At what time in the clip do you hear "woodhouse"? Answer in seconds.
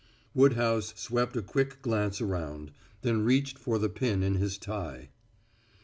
0.33-0.95